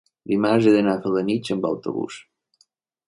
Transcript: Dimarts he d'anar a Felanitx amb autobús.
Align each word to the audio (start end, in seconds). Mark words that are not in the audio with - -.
Dimarts 0.29 0.69
he 0.69 0.73
d'anar 0.77 0.95
a 0.99 1.03
Felanitx 1.03 1.53
amb 1.57 1.69
autobús. 1.73 2.21